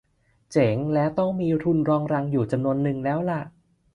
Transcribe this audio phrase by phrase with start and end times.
[0.51, 3.41] เจ๋งและต้องมีทุนรองรังอยู่จำนวนหนึ่งแล้วล่ะ